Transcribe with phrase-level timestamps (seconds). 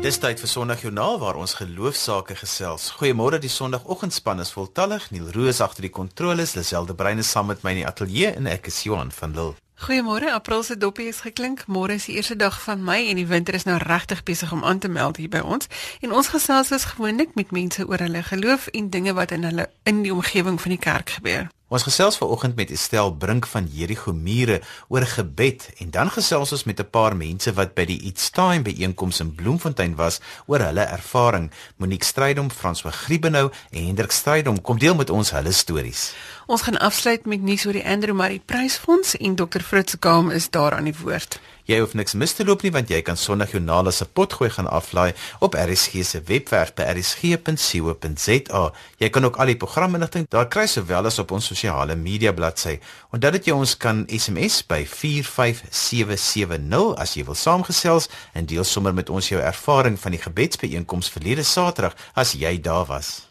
[0.00, 2.86] Dis tyd vir Sondagjoernaal waar ons geloofsaake gesels.
[2.96, 5.10] Goeiemôre, die Sondagoggendspan is voltallig.
[5.12, 8.70] Neil Roos agter die kontroles, Liselde Breine saam met my in die ateljee en ek
[8.72, 9.58] is Johan van Lille.
[9.84, 11.66] Goeiemôre, April se doppie is geklink.
[11.68, 14.64] Môre is die eerste dag van Mei en die winter is nou regtig besig om
[14.64, 15.68] aan te meld hier by ons.
[16.00, 19.68] En ons gesels is gewoonlik met mense oor hulle geloof en dinge wat in hulle
[19.84, 21.52] in die omgewing van die kerk gebeur.
[21.70, 24.56] Ons gesels vanoggend met Estel Brink van Jerigo Mure
[24.90, 28.62] oor gebed en dan gesels ons met 'n paar mense wat by die It's Time
[28.62, 31.50] byeenkoms in Bloemfontein was oor hulle ervaring.
[31.76, 36.12] Monique Strydom, François Griebenhou en Hendrik Strydom kom deel met ons hulle stories.
[36.46, 40.50] Ons gaan afsluit met nuus oor die Andrew Murray Prysfonds en Dr Fritz Kaam is
[40.50, 41.40] daar aan die woord.
[41.70, 45.12] Jy hoef niks mis te loop nie want jy kan Sondagjoernaal se potgooi gaan aflaai
[45.44, 48.62] op RSG se webwerf by rsg.co.za.
[48.98, 52.80] Jy kan ook al die programinligting daar kry sowel as op ons sosiale media bladsy.
[53.14, 58.94] Onthou dat jy ons kan SMS by 45770 as jy wil saamgesels en deel sommer
[58.96, 63.30] met ons jou ervaring van die gebedsbijeenkoms verlede Saterdag as jy daar was.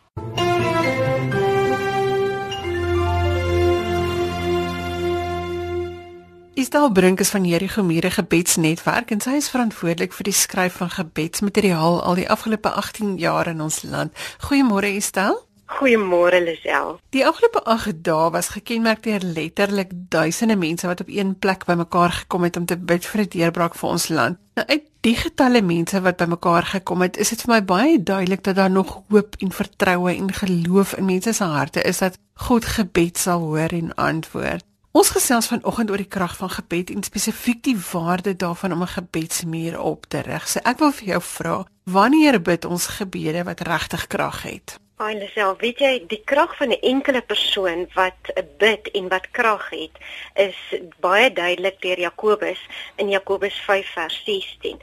[6.70, 10.92] Isdal Brink is van hierdie gemeere gebedsnetwerk en sy is verantwoordelik vir die skryf van
[10.94, 14.14] gebedsmateriaal al die afgelope 18 jaar in ons land.
[14.46, 15.40] Goeiemôre Isdal.
[15.80, 17.00] Goeiemôre Lisel.
[17.10, 22.14] Die afgelope 8 dae was gekenmerk deur letterlik duisende mense wat op een plek bymekaar
[22.20, 24.38] gekom het om te bid vir 'n deurbraak vir ons land.
[24.54, 28.44] Nou uit die getalle mense wat bymekaar gekom het, is dit vir my baie duidelik
[28.44, 32.66] dat daar nog hoop en vertroue en geloof in mense se harte is dat God
[32.66, 34.69] gebed sal hoor en antwoord.
[34.92, 38.96] Ons gesels vanoggend oor die krag van gebed en spesifiek die waarde daarvan om 'n
[38.98, 40.48] gebedsmuur op te rig.
[40.48, 44.80] So ek wil vir jou vra, wanneer bid ons gebede wat regtig krag het?
[44.98, 49.96] Alself, weet jy, die krag van 'n enkele persoon wat bid en wat krag het,
[50.34, 50.58] is
[51.00, 52.60] baie duidelik deur Jakobus
[52.96, 54.82] in Jakobus 5 vers 16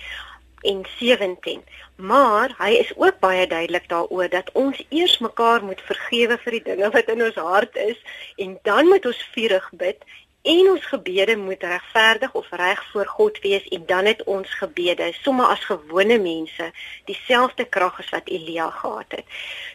[0.73, 1.63] en 17.
[1.97, 6.65] Maar hy is ook baie duidelik daaroor dat ons eers mekaar moet vergewe vir die
[6.71, 7.99] dinge wat in ons hart is
[8.37, 10.05] en dan moet ons vurig bid
[10.47, 15.09] en ons gebede moet regverdig of reg voor God wees en dan het ons gebede
[15.23, 16.71] sommer as gewone mense
[17.11, 19.25] dieselfde krag as wat Elia gehad het.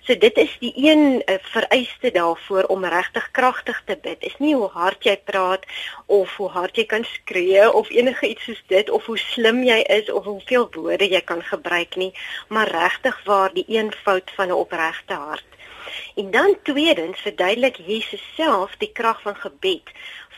[0.08, 4.24] So dit is die een uh, vereiste daarvoor om regtig kragtig te bid.
[4.24, 5.68] Is nie hoe hard jy praat
[6.06, 9.82] of hoe hard jy kan skree of enige iets soos dit of hoe slim jy
[10.00, 12.14] is of hoeveel woorde jy kan gebruik nie,
[12.48, 15.52] maar regtig waar die eenvoud van 'n opregte hart.
[16.16, 19.90] En dan tweedens verduidelik Jesus self die krag van gebed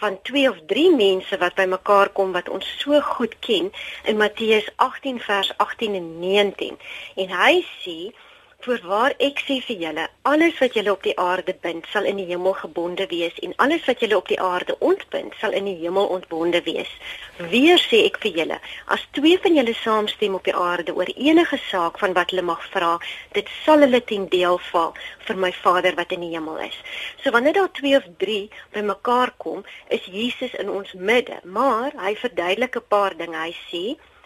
[0.02, 3.72] van twee of drie mense wat bymekaar kom wat ons so goed ken
[4.04, 6.78] in Matteus 18 vers 18 en 19
[7.16, 7.98] en hy sê
[8.63, 12.29] Voorwaar ek sê vir julle, alles wat julle op die aarde bind, sal in die
[12.29, 16.07] hemel gebonde wees en alles wat julle op die aarde ontbind, sal in die hemel
[16.16, 16.94] ontbonde wees.
[17.51, 18.59] Weer sê ek vir julle,
[18.96, 22.63] as twee van julle saamstem op die aarde oor enige saak van wat hulle mag
[22.78, 22.94] vra,
[23.35, 24.95] dit sal hulle ten deel val
[25.28, 26.80] vir my Vader wat in die hemel is.
[27.19, 32.16] So wanneer daar twee of drie bymekaar kom, is Jesus in ons midde, maar hy
[32.16, 33.44] verduidelik 'n paar dinge.
[33.44, 33.85] Hy sê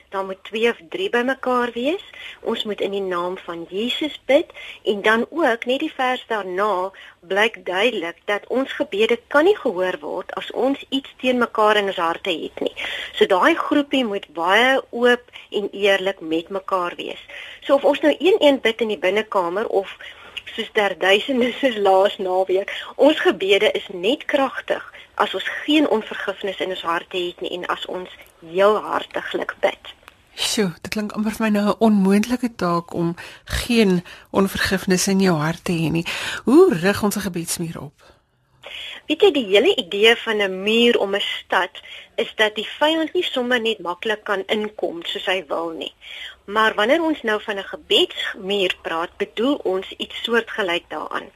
[0.09, 2.03] daar moet 2 of 3 bymekaar wees.
[2.41, 4.51] Ons moet in die naam van Jesus bid
[4.83, 9.97] en dan ook net die vers daarna blyk duidelik dat ons gebede kan nie gehoor
[10.01, 12.73] word as ons iets teen mekaar in ons harte het nie.
[13.13, 17.23] So daai groepie moet baie oop en eerlik met mekaar wees.
[17.61, 19.97] So of ons nou een-een bid in die binnekamer of
[20.55, 26.59] soos ter duisende soos laas naweek, ons gebede is net kragtig as ons geen onvergifnis
[26.63, 28.09] in ons harte het nie en as ons
[28.45, 29.93] heel hartiglik bid.
[30.37, 35.35] Sjoe, dit klink amper vir my nou 'n onmoontlike taak om geen onvergifnis in jou
[35.37, 36.05] hart te hê nie.
[36.45, 37.97] Hoe rig ons 'n gebedsmuur op?
[39.07, 41.73] Weet jy die hele idee van 'n muur om 'n stad
[42.15, 45.93] is dat die vyand nie sommer net maklik kan inkom soos hy wil nie.
[46.45, 51.29] Maar wanneer ons nou van 'n gebedsmuur praat, bedoel ons iets soortgelyk daaraan.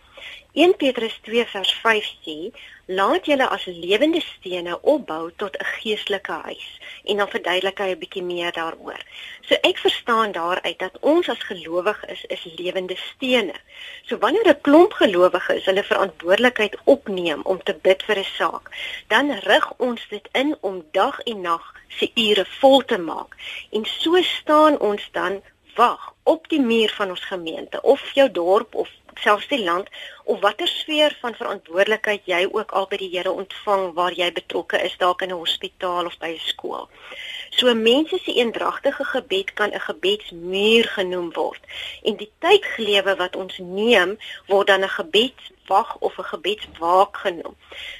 [0.53, 2.51] 1 Petrus 2 vers 5 sê:
[2.97, 6.67] "Laat julle as lewende stene opbou tot 'n geestelike huis."
[7.03, 9.01] En dan verduidelik hy 'n bietjie meer daaroor.
[9.47, 13.55] So ek verstaan daaruit dat ons as gelowiges is, is lewende stene.
[14.03, 18.65] So wanneer 'n klomp gelowiges hulle verantwoordelikheid opneem om te bid vir 'n saak,
[19.07, 23.35] dan rig ons dit in om dag en nag se ure vol te maak.
[23.71, 25.41] En so staan ons dan
[25.75, 28.89] wag op die muur van ons gemeente of jou dorp of
[29.19, 29.90] selfs die land
[30.24, 34.80] of watter sfeer van verantwoordelikheid jy ook al by die Here ontvang waar jy betrokke
[34.86, 36.90] is dalk in 'n hospitaal of by 'n skool.
[37.50, 41.60] So mense se eendragtige gebed kan 'n gebedsmuur genoem word
[42.04, 44.18] en die tydglewe wat ons neem
[44.48, 47.56] word dan 'n gebedswag of 'n gebedswaak genoem.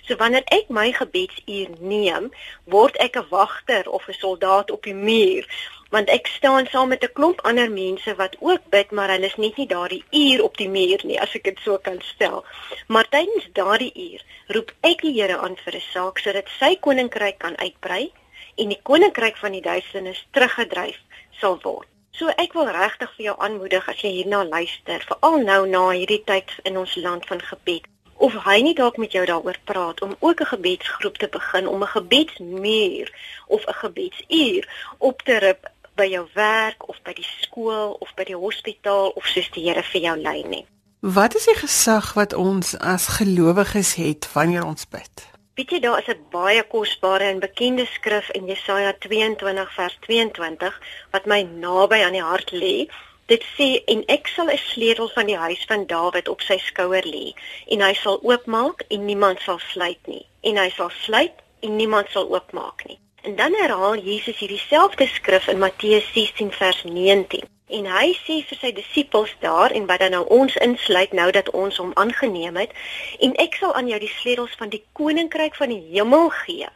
[0.06, 2.32] So wanneer ek my gebedsuur neem,
[2.64, 5.46] word ek 'n wagter of 'n soldaat op die muur
[5.92, 9.36] want ek staan saam met 'n klomp ander mense wat ook bid, maar hulle is
[9.36, 12.46] net nie daardie uur op die muur nie, as ek dit so kan stel.
[12.88, 17.38] Maar tydens daardie uur roep ek die Here aan vir 'n saak sodat sy koninkryk
[17.38, 18.12] kan uitbrei
[18.56, 21.00] en die koninkryk van die duisternis teruggedryf
[21.40, 21.88] sal word.
[22.12, 26.24] So ek wil regtig vir jou aanmoedig as jy hierna luister, veral nou na hierdie
[26.24, 27.88] tyd in ons land van gebed,
[28.22, 31.82] of hy nie dalk met jou daaroor praat om ook 'n gebedsgroep te begin om
[31.84, 33.08] 'n gebedsmuur
[33.48, 38.24] of 'n gebedsuur op te rip by jou werk of by die skool of by
[38.24, 40.66] die hospitaal of soos die Here vir jou lei nie.
[41.02, 45.26] Wat is die gesag wat ons as gelowiges het wanneer ons bid?
[45.58, 50.82] Weet jy daar is 'n baie kosbare en bekende skrif in Jesaja 22 vers 22
[51.12, 52.88] wat my naby aan die hart lê.
[53.26, 57.06] Dit sê en ek sal 'n sleutel van die huis van Dawid op sy skouer
[57.06, 57.34] lê
[57.68, 62.10] en hy sal oopmaak en niemand sal sluit nie en hy sal sluit en niemand
[62.10, 63.00] sal oopmaak nie.
[63.22, 67.44] En dan herhaal Jesus hierdie selfde skrif in Matteus 16 vers 19.
[67.68, 71.52] En hy sê vir sy disippels daar en wat dan nou ons insluit nou dat
[71.60, 72.74] ons hom aangeneem het,
[73.20, 76.72] en ek sal aan jou die sleutels van die koninkryk van die hemel gee.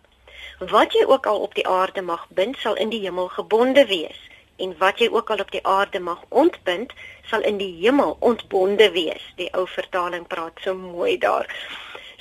[0.76, 4.22] Wat jy ook al op die aarde mag bind, sal in die hemel gebonde wees,
[4.62, 6.94] en wat jy ook al op die aarde mag ontbind,
[7.26, 9.26] sal in die hemel ontbonde wees.
[9.42, 11.50] Die ou vertaling praat so mooi daar.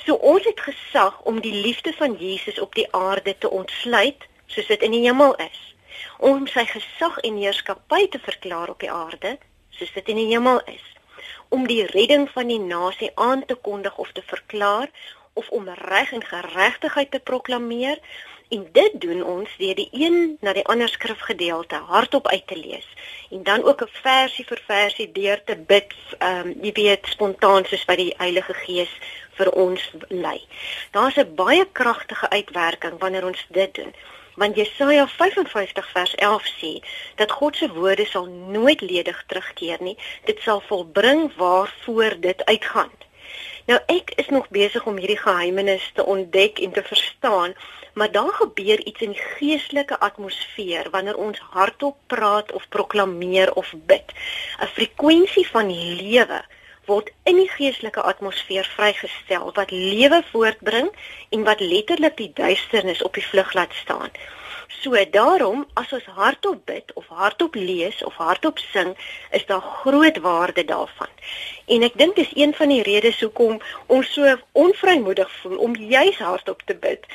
[0.05, 4.67] So ons het gesag om die liefde van Jesus op die aarde te ontsluit soos
[4.67, 5.61] dit in die hemel is.
[6.17, 9.37] Om sy gesag en heerskappy te verklaar op die aarde
[9.73, 10.85] soos dit in die hemel is.
[11.49, 14.93] Om die redding van die nasie aan te kondig of te verklaar
[15.33, 17.99] of om reg en geregtigheid te proklameer
[18.53, 22.85] en dit doen ons deur die een na die ander skrifgedeelte hardop uit te lees
[23.33, 27.65] en dan ook 'n versie vir versie deur te bid ehm um, jy weet spontaan
[27.65, 28.93] soos wat die Heilige Gees
[29.37, 30.41] vir ons lei.
[30.91, 33.93] Daar's 'n baie kragtige uitwerking wanneer ons dit doen.
[34.35, 36.83] Want Jesaja 55 vers 11 sê
[37.15, 39.97] dat God se woorde sal nooit ledig terugkeer nie.
[40.23, 42.91] Dit sal volbring waarvoor dit uitgaan.
[43.65, 47.55] Nou ek is nog besig om hierdie geheimenis te ontdek en te verstaan,
[47.93, 53.73] maar daar gebeur iets in die geestelike atmosfeer wanneer ons hardop praat of proklameer of
[53.73, 54.13] bid.
[54.59, 56.43] 'n Frekwensie van lewe
[56.87, 60.89] word in die geestelike atmosfeer vrygestel wat lewe voortbring
[61.29, 64.11] en wat letterlik die duisternis op die vlug laat staan.
[64.81, 68.95] So daarom as ons hardop bid of hardop lees of hardop sing,
[69.31, 71.11] is daar groot waarde daarvan.
[71.65, 76.17] En ek dink dis een van die redes hoekom ons so onvrymoedig voel om juis
[76.17, 77.05] hardop te bid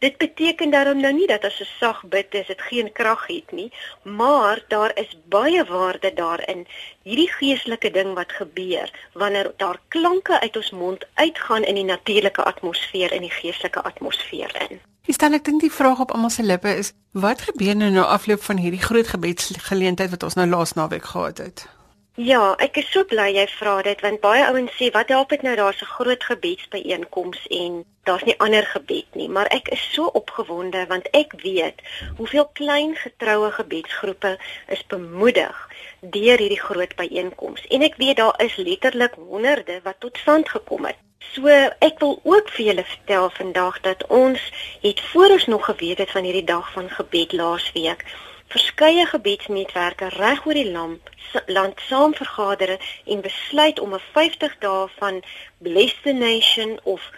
[0.00, 3.52] Dit beteken daarom nou nie dat as 'n sag bid is dit geen krag het
[3.52, 6.66] nie, maar daar is baie waarde daarin.
[7.02, 12.42] Hierdie geestelike ding wat gebeur wanneer daar klanke uit ons mond uitgaan in die natuurlike
[12.44, 14.80] atmosfeer in die geestelike atmosfeer in.
[15.06, 18.04] Ek stel ek dink die vraag op almal se lippe is wat gebeur nou na
[18.04, 21.79] afloop van hierdie groot gebedsgeleentheid wat ons nou laas naweek gehad het?
[22.18, 25.42] Ja, ek is so bly jy vra dit want baie ouens sê wat help dit
[25.46, 25.52] nou?
[25.56, 30.86] Daar's 'n groot gebedsbyeenkoms en daar's nie ander gebed nie, maar ek is so opgewonde
[30.86, 31.78] want ek weet
[32.16, 35.68] hoeveel klein getroue gebedsgroepe is bemoedig
[36.00, 40.84] deur hierdie groot byeenkoms en ek weet daar is letterlik honderde wat tot stand gekom
[40.84, 40.98] het.
[41.18, 41.46] So
[41.78, 44.40] ek wil ook vir julle vertel vandag dat ons
[44.82, 48.04] het voor ons nog geweet het van hierdie dag van gebed laasweek
[48.50, 51.10] verskeie gebedsnetwerke reg oor die land,
[51.46, 52.76] land saam vergader
[53.06, 55.22] en besluit om 'n 50 dae van
[55.58, 57.10] Bless the Nation of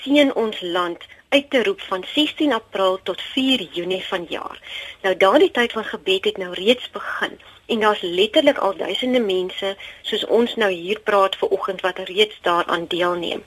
[0.00, 4.60] Seën ons land uit te roep van 16 April tot 4 Junie vanjaar.
[5.02, 9.76] Nou daardie tyd van gebed het nou reeds begin en daar's letterlik al duisende mense
[10.02, 13.44] soos ons nou hier praat ver oggend wat reeds daaraan deelneem.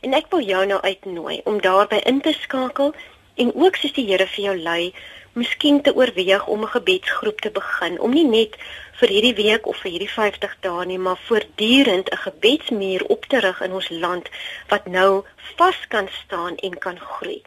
[0.00, 2.94] En ek wil jou nou uitnooi om daarbey in te skakel
[3.34, 4.94] en ook soos die Here vir jou lei
[5.34, 8.56] miskien te oorweeg om 'n gebedsgroep te begin om nie net
[8.98, 13.40] vir hierdie week of vir hierdie 50 dae nie, maar voortdurend 'n gebedsmuur op te
[13.40, 14.28] rig in ons land
[14.68, 15.24] wat nou
[15.56, 17.42] vas kan staan en kan groei.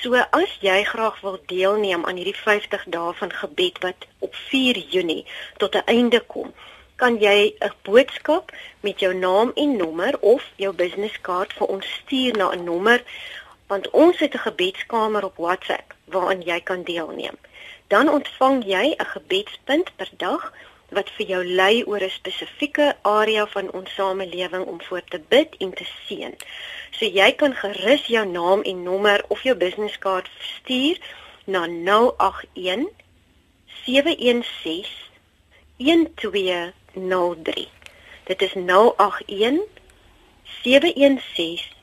[0.00, 4.78] So as jy graag wil deelneem aan hierdie 50 dae van gebed wat op 4
[4.78, 6.52] Junie tot 'n einde kom,
[6.96, 12.36] kan jy 'n boodskap met jou naam en nommer of jou businesskaart vir ons stuur
[12.36, 13.02] na 'n nommer
[13.66, 17.36] want ons het 'n gebedskamer op WhatsApp waaraan jy kan deelneem.
[17.86, 20.52] Dan ontvang jy 'n gebedspunt per dag
[20.88, 25.56] wat vir jou lei oor 'n spesifieke area van ons samelewing om voor te bid
[25.58, 26.34] en te seën.
[26.90, 30.98] So jy kan gerus jou naam en nommer of jou businesskaart stuur
[31.44, 32.88] na 081
[33.84, 34.86] 716
[35.76, 37.68] 1203.
[38.24, 39.60] Dit is 081
[40.62, 41.73] 716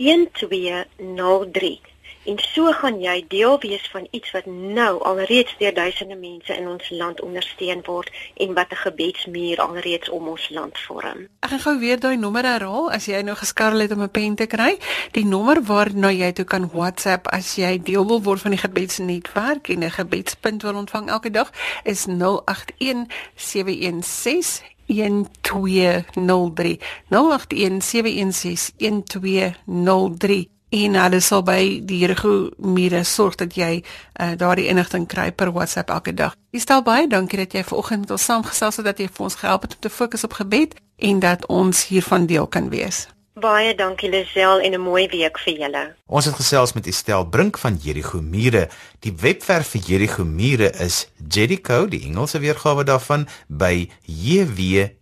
[0.00, 1.80] 1203
[2.24, 6.68] en so gaan jy deel wees van iets wat nou alreeds deur duisende mense in
[6.68, 11.28] ons land ondersteun word en wat 'n gebedsmuur alreeds om ons land vorm.
[11.40, 14.34] Ek gaan gou weer daai nommer herhaal as jy nou geskarrel het om 'n pen
[14.34, 14.78] te kry.
[15.12, 19.68] Die nommer waarna jy toe kan WhatsApp as jy deel wil word van die gebedsnetwerk
[19.68, 21.50] en 'n gebedspunt wil ontvang elke dag
[21.84, 26.78] is 081 716 1203
[27.08, 35.08] 081 716 1203 en hulle sal by die regumure sorg dat jy uh, daardie inligting
[35.10, 36.36] kry per WhatsApp elke dag.
[36.54, 39.40] Jy stel baie dankie dat jy vanoggend met ons saamgesels het dat jy vir ons
[39.42, 43.08] gehelp het om te fokus op gebed en dat ons hiervan deel kan wees.
[43.38, 45.94] Baie dankie Lisel en 'n mooi week vir julle.
[46.06, 48.68] Ons het gesels met Estel Brink van Jericho Mure.
[48.98, 54.92] Die webwerf vir Jericho Mure is Jericho, die Engelse weergawe daarvan by jwipn.com.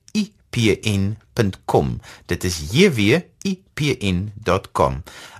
[2.26, 3.32] Dit is jwipn.com.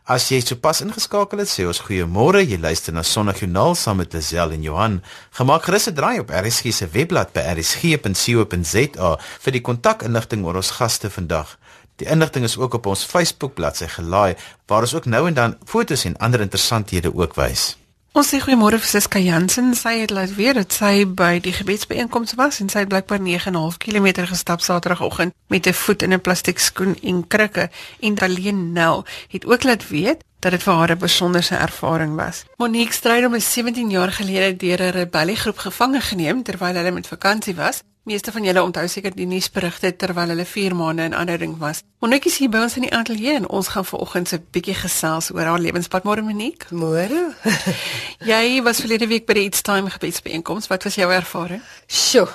[0.05, 2.41] As jy sopas ingeskakel het, sê ons goeiemôre.
[2.41, 5.03] Jy luister na Sondagjoernaal saam met Lisel en Johan.
[5.31, 10.71] Gemaak gerus 'n draai op RSG se webblad by rsg.co.za vir die kontakinligting oor ons
[10.71, 11.59] gaste vandag.
[11.99, 14.37] Die inligting is ook op ons Facebook bladsy gelaai
[14.67, 17.75] waar ons ook nou en dan fotos en ander interessanthede ook wys.
[18.19, 19.75] Ons sê goeiemôre vir Siska Jansen.
[19.79, 23.81] Sy het laat weet dat sy by die gebedsbijeenkoms was en sy het blykbaar 9.5
[23.83, 27.71] km gestap Saterdagoggend met 'n voet in 'n plastiek skoen en krikke.
[28.01, 32.45] En Daleen Nel het ook laat weet dat dit vir haar 'n besonderse ervaring was.
[32.57, 37.55] Monique Strydom is 17 jaar gelede deur 'n rebelliegroep gevange geneem terwyl hulle met vakansie
[37.55, 41.83] was Meeste van julle onthou seker die nuusberigte terwyl hulle 4 maande in aanhouding was.
[42.01, 45.29] Monique is hier by ons in die ateljee en ons gaan vanoggend 'n bietjie gesels
[45.35, 46.07] oor haar lewenspad.
[46.09, 46.71] Môre Monique.
[46.71, 47.35] Môre.
[48.33, 50.71] Jy was verlede week by die It's Time gebedsbijeenkoms.
[50.73, 51.61] Wat was jou ervaring?
[51.87, 52.29] Sjoe.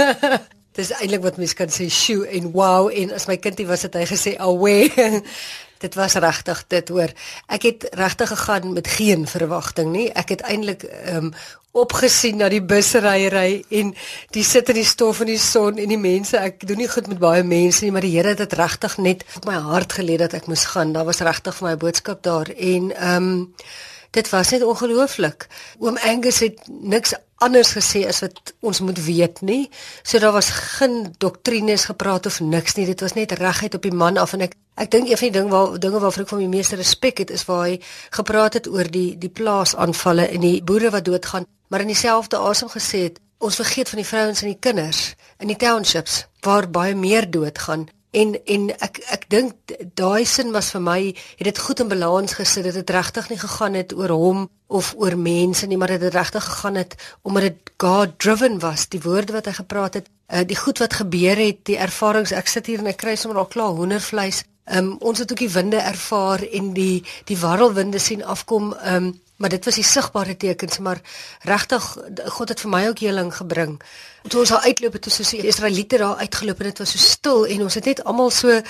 [0.76, 3.94] Dis eintlik wat mens kan sê sjoe en wow en as my kindie was het
[3.94, 4.92] hy gesê away.
[5.80, 7.12] Dit was regtig dit hoor.
[7.48, 10.08] Ek het regtig gegaan met geen verwagting nie.
[10.12, 11.34] Ek het eintlik ehm um,
[11.70, 13.92] opgesien na die busryery en
[14.34, 16.38] die sit in die stof in die son en die mense.
[16.38, 19.22] Ek doen nie goed met baie mense nie, maar die Here het dit regtig net
[19.38, 20.92] op my hart gelê dat ek moes gaan.
[20.96, 23.54] Daar was regtig vir my boodskap daar en ehm um,
[24.10, 25.46] dit was net ongelooflik.
[25.78, 29.70] Oom Angus het niks anders gesê as wat ons moet weet nie.
[30.02, 32.86] So daar was geen doktrines gepraat of niks nie.
[32.86, 35.36] Dit was net reguit op die man af en ek ek dink een van die
[35.38, 37.80] ding waar dinge waarvoor ek van die meeste respek het is waar hy
[38.16, 42.70] gepraat het oor die die plaasaanvalle en die boere wat doodgaan maar in dieselfde asem
[42.72, 45.02] gesê het ons vergeet van die vrouens en die kinders
[45.38, 50.70] in die townships waar baie meer doodgaan en en ek ek dink daai sin was
[50.74, 54.10] vir my het dit goed in balans gesit dit het regtig nie gegaan het oor
[54.10, 58.58] hom of oor mense nie maar dit het regtig gegaan het omdat dit God driven
[58.58, 62.34] was die woorde wat hy gepraat het uh, die goed wat gebeur het die ervarings
[62.34, 65.54] ek sit hier en ek kry sommer al klaar hoendervleis um, ons het ook die
[65.54, 70.78] winde ervaar en die die warrelwinde sien afkom um, maar dit was die sigbare tekens
[70.84, 71.00] maar
[71.48, 71.84] regtig
[72.36, 73.78] God het vir my ook heling gebring.
[74.28, 76.98] Toe ons daar uitloop het, toe so die Israeliete daar uitgeloop en dit was so
[76.98, 78.60] stil en ons het net almal so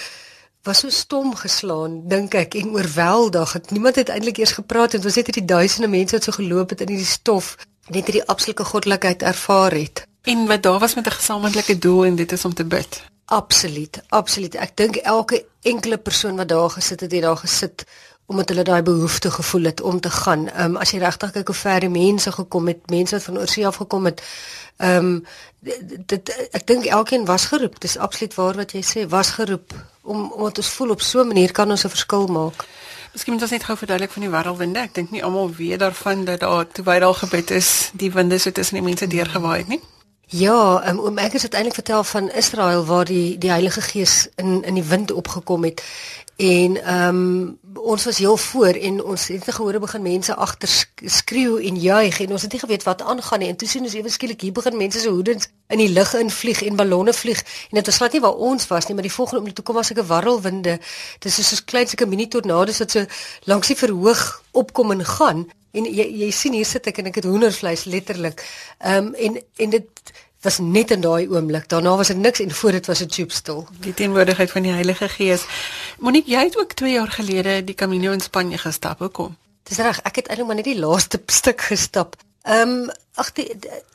[0.63, 3.53] was so stom geslaan dink ek en oorweldig.
[3.53, 6.71] Het, niemand het eintlik eers gepraat en ons het hierdie duisende mense wat so geloop
[6.71, 7.57] het in hierdie stof
[7.91, 10.05] net hierdie absolute goddelikheid ervaar het.
[10.29, 13.03] En wat daar was met 'n gesamentlike doel en dit is om te bid.
[13.25, 14.55] Absoluut, absoluut.
[14.55, 17.85] Ek dink elke enkele persoon wat daar gesit het, het daar gesit
[18.31, 20.49] omdat hulle daai behoefte gevoel het om te gaan.
[20.49, 23.39] Ehm um, as jy regtig kyk hoe ver die mense gekom het, mense wat van
[23.39, 24.23] oorsee af gekom het.
[24.77, 25.25] Ehm um,
[26.13, 27.81] dit ek dink elkeen was geroep.
[27.81, 31.27] Dis absoluut waar wat jy sê, was geroep om omdat ons voel op so 'n
[31.27, 32.67] manier kan ons 'n verskil maak.
[33.13, 34.79] Miskien moet ons net gou verduidelik van die warrelwinde.
[34.79, 38.53] Ek dink nie almal weet daarvan dat daar baie daal gebed is, die winde so
[38.53, 39.81] tussen die mense deurgewaai het nie.
[40.31, 44.63] Ja, um, oom ek het uiteindelik vertel van Israel waar die die Heilige Gees in
[44.63, 45.83] in die wind opgekom het
[46.41, 51.67] En ehm um, ons was heel voor en ons het gehoor begin mense agter skreeu
[51.67, 53.49] en juig en ons het nie geweet wat aangaan nie.
[53.49, 56.63] En toe sien ons ewe skielik hier begin mense se hoedens in die lug invlieg
[56.63, 57.43] en ballonne vlieg.
[57.71, 59.77] En dit was glad nie waar ons was nie, maar die volgende oomblik toe kom
[59.77, 60.79] as 'n warrelwinde.
[61.19, 63.05] Dit is soos klein sulke mini tornado's wat so
[63.45, 65.49] langs die verhoog opkom en gaan.
[65.73, 68.45] En jy jy sien hier sit ek en ek het hoendervleis letterlik.
[68.79, 69.89] Ehm um, en en dit
[70.41, 71.69] was net in daai oomblik.
[71.69, 73.67] Daarna was dit niks en voor dit was 'n tube stil.
[73.81, 75.45] Die teenwoordigheid van die Heilige Gees.
[75.99, 78.99] Monique, jy het ook 2 jaar gelede die Camino in Spanje gestap.
[78.99, 79.37] Hoekom?
[79.63, 82.17] Dis reg, ek het eintlik maar net die laaste stuk gestap.
[82.43, 83.33] Ehm um, ag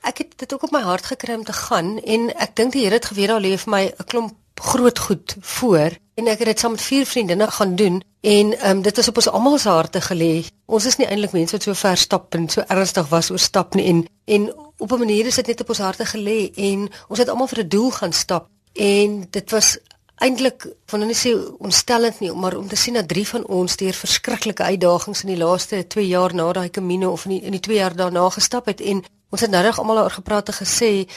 [0.02, 2.84] ek het dit ook op my hart gekry om te gaan en ek dink die
[2.84, 6.48] Here het geweet daar lê vir my 'n klomp groot goed voor en ek het
[6.48, 9.58] dit saam met vier vriendinne gaan doen en ehm um, dit is op ons almal
[9.58, 10.46] se harte gelê.
[10.66, 13.74] Ons is nie eintlik mense wat so ver stap en so ernstig was oor stap
[13.74, 17.20] nie en en op 'n manier is dit net op ons harte gelê en ons
[17.20, 19.78] het almal vir 'n doel gaan stap en dit was
[20.16, 23.94] eintlik van hulle sê ontstellend nie maar om te sien dat drie van ons deur
[23.94, 27.60] verskriklike uitdagings in die laaste 2 jaar na daai Camino of in die, in die
[27.60, 31.08] 2 jaar daarna gestap het en ons het nou reg almal oor gepraat en gesê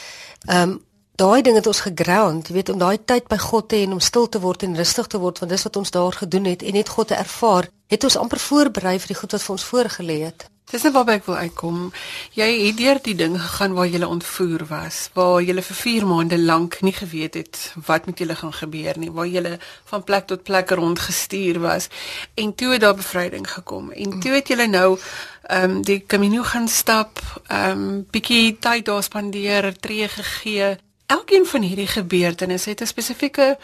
[0.47, 0.87] ehm um,
[1.19, 3.97] daai ding het ons geground, jy weet om daai tyd by God te hê en
[3.97, 6.63] om stil te word en rustig te word want dis wat ons daar gedoen het
[6.63, 9.67] en net God te ervaar, het ons amper voorberei vir die goed wat vir ons
[9.71, 10.47] voorgelê het.
[10.69, 11.77] Dis net waarby ek wil uitkom.
[12.37, 16.37] Jy het deur die ding gegaan waar jy ontvoer was, waar jy vir 4 maande
[16.37, 19.57] lank nie geweet het wat met julle gaan gebeur nie, waar jy
[19.89, 21.89] van plek tot plek rondgestuur was
[22.37, 23.89] en toe het daar bevryding gekom.
[23.97, 24.99] En toe het jy nou
[25.49, 30.77] ehm um, die Camino gaan stap, ehm um, bietjie tyd daar spandeer, tree gegee
[31.09, 33.57] elkeen van hierdie gebeurtenisse het 'n spesifieke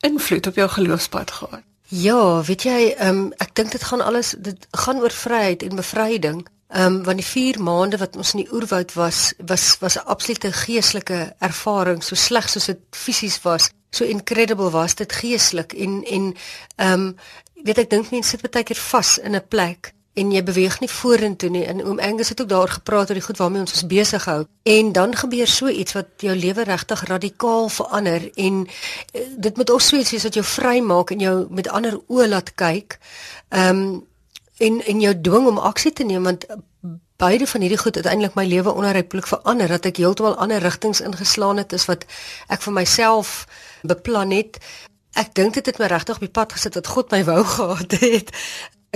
[0.00, 1.75] invloed op jou geloofspad gehad.
[1.88, 6.46] Ja, weet jy, um, ek dink dit gaan alles dit gaan oor vryheid en bevryding.
[6.74, 10.06] Ehm um, want die 4 maande wat ons in die oerwoud was, was was 'n
[10.06, 13.70] absolute geestelike ervaring, so sleg soos dit fisies was.
[13.90, 16.34] So incredible was dit geestelik en en
[16.76, 17.16] ehm um,
[17.64, 20.90] weet ek dink mense sit baie keer vas in 'n plek en jy beweeg nie
[20.90, 21.64] vorentoe nie.
[21.68, 24.44] En oom Angus het ook daar gepraat oor die goed waarmee ons ons besig hou.
[24.62, 29.70] En dan gebeur so iets wat jou lewe regtig radikaal verander en uh, dit moet
[29.70, 32.98] ook so iets wees wat jou vry maak en jou met ander oë laat kyk
[33.48, 34.04] ehm um,
[34.56, 36.46] en en jou dwing om aksie te neem want
[37.16, 41.60] beide van hierdie goed uiteindelik my lewe onherroepelik verander dat ek heeltemal ander rigtings ingeslaan
[41.60, 42.04] het as wat
[42.52, 43.46] ek vir myself
[43.82, 44.58] beplan het.
[45.16, 47.98] Ek dink dit het my regtig op die pad gesit wat God my wou gehad
[48.00, 48.32] het.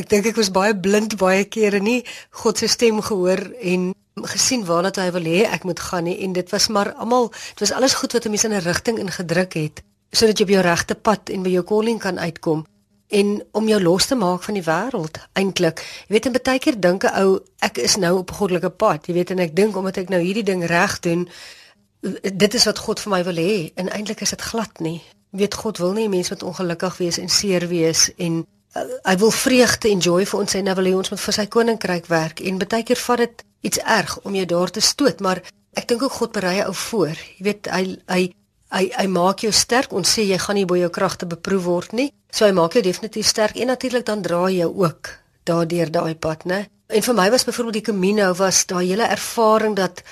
[0.01, 2.01] Ek dink ek was baie blind baie kere nie.
[2.43, 3.91] God se stem gehoor en
[4.33, 6.17] gesien waarna hy wil hê ek moet gaan nie.
[6.25, 8.99] En dit was maar almal dit was alles goed wat 'n mens in 'n rigting
[8.99, 12.67] ingedruk het sodat jy op jou regte pad en by jou calling kan uitkom
[13.09, 15.79] en om jou los te maak van die wêreld eintlik.
[16.09, 19.07] Jy weet en baie keer dink 'n ou ek is nou op 'n goddelike pad.
[19.07, 21.29] Jy weet en ek dink omdat ek nou hierdie ding reg doen
[22.23, 23.73] dit is wat God vir my wil hê.
[23.75, 25.03] En eintlik is dit glad nie.
[25.31, 28.47] Weet God wil nie mense wat ongelukkig wees en seer wees en
[28.77, 31.39] uh, hy wil vreugde en joy vir ons hê nou wil hy ons met vir
[31.39, 35.21] sy koninkryk werk en baie keer vat dit iets erg om jou daar te stoot
[35.21, 35.43] maar
[35.79, 37.19] ek dink ook God berei jou voor.
[37.39, 38.23] Jy weet hy hy
[38.71, 39.93] hy hy maak jou sterk.
[39.95, 42.11] Ons sê jy gaan nie bo jou kragte beproef word nie.
[42.31, 45.11] So hy maak jou definitief sterk en natuurlik dan dra jy ook
[45.47, 49.77] daardeur daai pad nê en vir my was byvoorbeeld die Camino was daai hele ervaring
[49.77, 50.03] dat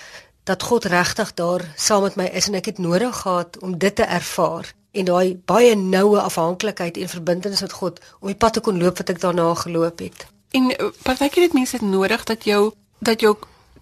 [0.49, 3.95] dat God regtig daar saam met my is en ek het nodig gehad om dit
[3.95, 8.65] te ervaar en daai baie noue afhanklikheid en verbintenis met God om die pad te
[8.65, 10.27] kon loop wat ek daarna geloop het.
[10.57, 13.37] En eh, partykeer het mense dit nodig dat jou dat jou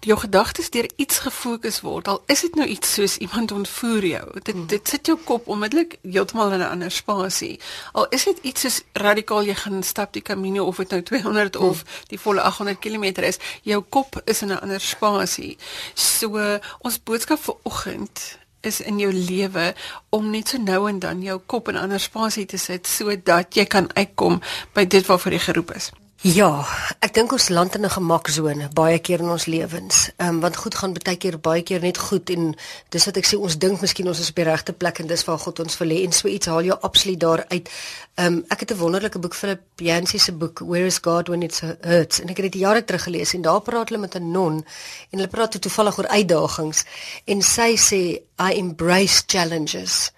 [0.05, 2.07] jou gedagtes deur iets gefokus word.
[2.07, 4.25] Al is dit nou iets soos iemand ontvoer jou.
[4.43, 4.67] Dit hmm.
[4.67, 7.59] dit sit jou kop onmiddellik heeltemal in 'n ander spasie.
[7.91, 11.55] Al is dit iets soos radikaal jy gaan stap die Camino of dit nou 200
[11.55, 11.67] hmm.
[11.67, 15.57] of die volle 800 km is, jou kop is in 'n ander spasie.
[15.93, 19.73] So ons boodskap vir oggend is in jou lewe
[20.09, 23.65] om net so nou en dan jou kop in ander spasie te sit sodat jy
[23.65, 24.41] kan uitkom
[24.73, 25.91] by dit waarvoor jy geroep is.
[26.25, 26.65] Ja,
[27.05, 30.09] ek dink ons land in 'n gemaksone baie keer in ons lewens.
[30.17, 32.55] Ehm um, want goed gaan baie keer baie keer net goed en
[32.89, 35.23] dis wat ek sê ons dink miskien ons is op die regte plek en dis
[35.25, 37.69] waar God ons wil hê en so iets haal jou absoluut daar uit.
[38.15, 41.43] Ehm um, ek het 'n wonderlike boek Philip Yancey se boek Where is God when
[41.43, 44.31] it hurts en ek het dit jare terug gelees en daar praat hulle met 'n
[44.31, 44.65] non
[45.11, 46.83] en hulle praat toevallig oor uitdagings
[47.25, 50.11] en sy sê I embrace challenges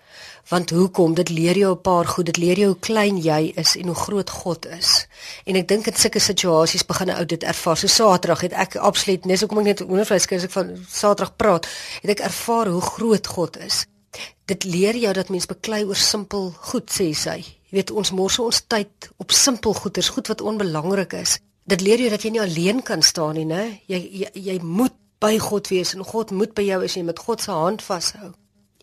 [0.50, 1.14] want hoekom?
[1.14, 2.26] Dit leer jou 'n paar goed.
[2.26, 5.08] Dit leer jou hoe klein jy is en hoe groot God is.
[5.46, 7.78] En ek dink in sulke situasies begin 'n ou dit ervaar.
[7.78, 11.36] So Saterdag het ek absoluut nes hoekom ek net ondervleis kry as ek van Saterdag
[11.36, 11.68] praat
[12.02, 13.86] het ek ervaar hoe groot God is.
[14.46, 17.38] Dit leer jou dat mens beklei oor simpel goed sê sy.
[17.70, 21.40] Jy weet ons mors ons tyd op simpel goeders goed wat onbelangrik is.
[21.64, 24.94] Dit leer jou dat jy nie alleen kan staan nie nê jy, jy jy moet
[25.20, 28.34] by God wees en God moet by jou as jy met God se hand vashou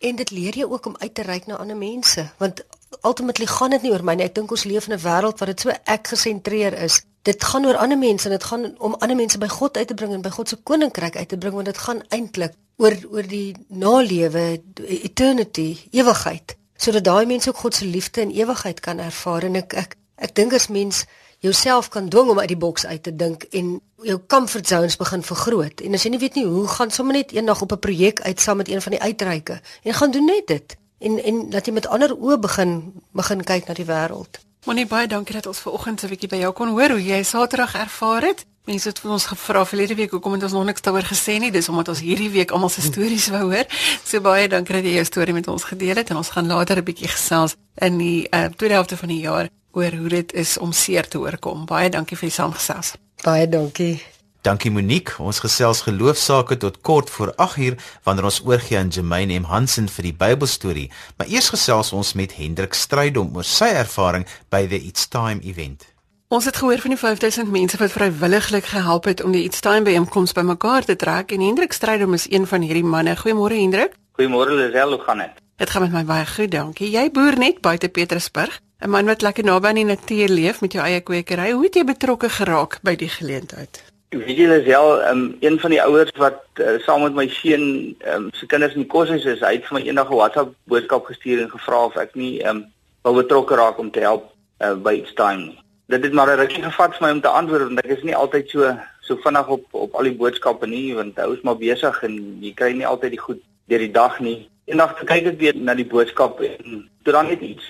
[0.05, 2.65] En dit leer jou ook om uit te reik na ander mense, want
[3.03, 4.27] ultimately gaan dit nie oor my nie.
[4.29, 7.03] Ek dink ons leef in 'n wêreld waar dit so ek gesentreer is.
[7.23, 9.95] Dit gaan oor ander mense en dit gaan om ander mense by God uit te
[9.95, 13.27] bring en by God se koninkryk uit te bring want dit gaan eintlik oor oor
[13.27, 19.43] die nalewe, eternity, ewigheid, sodat daai mense ook God se liefde en ewigheid kan ervaar
[19.45, 21.05] en ek ek ek dink as mens
[21.39, 25.23] jouself kan dwing om uit die boks uit te dink en jou comfort zones begin
[25.23, 25.81] vergroot.
[25.81, 28.41] En as jy nie weet nie hoe gaan sommer net eendag op 'n projek uit
[28.41, 30.77] saam met een van die uitreike en gaan doen net dit.
[30.99, 34.41] En en dat jy met ander oë begin begin kyk na die wêreld.
[34.67, 37.23] Monie baie dankie dat ons ver oggend 'n bietjie by jou kon hoor hoe jy
[37.23, 38.45] Saterdag ervaar het.
[38.65, 41.51] Mense het ons gevra verlede week hoekom het ons nog niks daaroor gesê nie.
[41.51, 43.67] Dis omdat ons hierdie week almal se stories wou hoor.
[44.05, 46.77] So baie dankie dat jy jou storie met ons gedeel het en ons gaan later
[46.77, 50.57] 'n bietjie gesels in die uh, tweede helfte van die jaar oor hoe dit is
[50.59, 51.67] om seer te oorkom.
[51.69, 52.95] Baie dankie vir die saamgesels.
[53.25, 54.01] Baie dankie.
[54.47, 55.17] Dankie Monique.
[55.19, 57.75] Ons gesels geloofsaake tot kort voor 8uur
[58.07, 60.87] wanneer ons oorgie aan Jermaine M Hansen vir die Bybelstorie.
[61.19, 65.83] Maar eers gesels ons met Hendrik Strydom oor sy ervaring by the It's Time event.
[66.31, 69.83] Ons het gehoor van die 5000 mense wat vrywilliglik gehelp het om die It's Time
[69.87, 73.17] byeenkoms bymekaar te trek en Hendrik Strydom is een van hierdie manne.
[73.19, 73.99] Goeiemôre Hendrik.
[74.19, 75.43] Goeiemôre Lisel, hoe gaan dit?
[75.57, 76.91] Dit gaan met my baie goed, dankie.
[76.91, 80.73] Jy boer net buite Petersburg, 'n man wat lekker naby aan die natuur leef met
[80.73, 81.51] jou eie kwekery.
[81.51, 83.83] Hoe het jy betrokke geraak by die geleentheid?
[84.09, 88.29] Weet jy Lisel, um, een van die ouers wat uh, saam met my seun um,
[88.33, 91.43] se kinders in die koshuis is, hy het vir my eendag 'n WhatsApp boodskap gestuur
[91.43, 92.67] en gevra of ek nie um,
[93.03, 96.39] wil betrokke raak om te help uh, by It's Time nie dit het maar 'n
[96.39, 99.49] rukkie gevat vir my om te antwoord want ek is nie altyd so so vinnig
[99.49, 102.87] op op al die boodskappe nie want hy is maar besig en jy kry nie
[102.87, 104.49] altyd die goed deur die dag nie.
[104.65, 107.65] Eendag kyk ek weer na die boodskap en toe dan net iets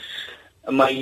[0.70, 0.92] my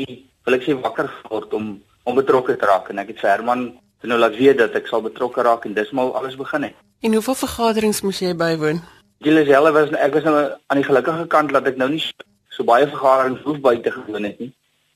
[0.44, 1.74] wil ek sê wakker geword om
[2.05, 3.62] om betrokke te raak en ek het vir Herman
[4.05, 6.74] nou laat weet dat ek sal betrokke raak en dis maar alles begin het.
[7.00, 8.83] En hoeveel vergaderings moes jy bywoon?
[9.24, 12.03] Julle self was ek was nou aan die gelukkige kant dat ek nou nie
[12.53, 14.53] so baie vergaderings hoef by te gewoon het nie.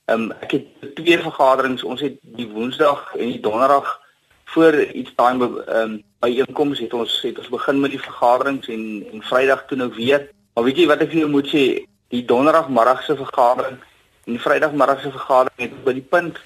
[0.09, 1.83] Ehm um, ek het twee vergaderings.
[1.83, 3.89] Ons het die Woensdag en die Donderdag
[4.53, 8.67] voor iets time ehm um, by einkoms het ons het ons begin met die vergaderings
[8.67, 10.29] en en Vrydag toe nou weer.
[10.53, 11.63] Maar weet jy wat ek vir jou moet sê,
[12.09, 13.77] die Donderdagmiddag se vergadering
[14.29, 16.37] en Vrydagmiddag se vergadering het by die punt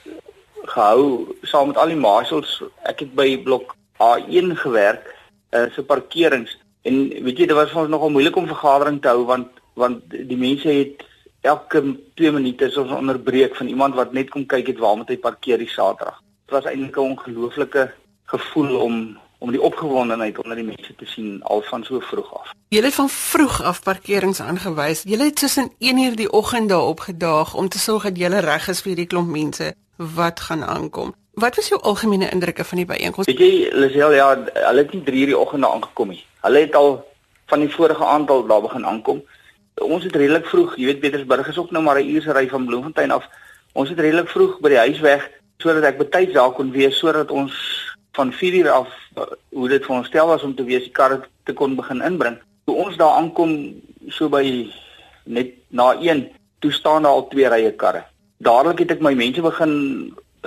[0.73, 2.61] gehou saam met al die marshals.
[2.87, 5.09] Ek het by blok A1 gewerk,
[5.53, 6.55] uh so parkerings
[6.87, 10.03] en weet jy dit was vir ons nogal moeilik om vergadering te hou want want
[10.11, 11.03] die mense het
[11.47, 11.81] elke
[12.19, 15.17] 2 minute is ons onderbreek van iemand wat net kom kyk het waar moet hy
[15.17, 16.19] parkeer die Saterdag.
[16.45, 17.91] Dit was eintlik 'n ongelooflike
[18.33, 18.95] gevoel om
[19.43, 22.53] om die opgewondenheid onder die mense te sien al van so vroeg af.
[22.71, 25.03] Julle het van vroeg af parkerings aangewys.
[25.03, 28.81] Julle het tussen 1uur die oggend daar opgedaag om te sorg dat julle reg is
[28.85, 29.73] vir die klomp mense
[30.15, 31.13] wat gaan aankom.
[31.33, 33.27] Wat was jou algemene indrukke van die byeenkoms?
[33.27, 36.23] Weet jy, Lisel, ja, hulle het nie 3uur die oggend daar aangekom nie.
[36.41, 36.91] Hulle het al
[37.51, 39.23] van die vorige aantal daar begin aankom
[39.81, 42.47] ons het redelik vroeg, jy weet Petersburg is ook nou maar 'n uur se ry
[42.47, 43.25] van Bloemfontein af.
[43.73, 47.31] Ons het redelik vroeg by die huis weg sodat ek betyds daar kon wees sodat
[47.31, 47.53] ons
[48.13, 48.87] van 4 uur af
[49.49, 52.37] hoe dit vir ons stel was om te wees die karre te kon begin inbring.
[52.65, 53.55] Toe ons daar aankom
[54.09, 54.43] so by
[55.25, 56.27] net na 1,
[56.59, 58.03] toe staan daar al twee rye karre.
[58.43, 59.73] Dadelik het ek my mense begin